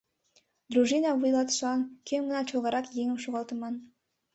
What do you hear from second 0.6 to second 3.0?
Дружина вуйлатышылан кӧм-гынат чолгарак